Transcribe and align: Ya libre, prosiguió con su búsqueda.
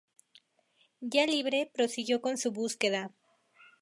Ya 1.01 1.27
libre, 1.27 1.69
prosiguió 1.75 2.21
con 2.23 2.35
su 2.39 2.51
búsqueda. 2.51 3.11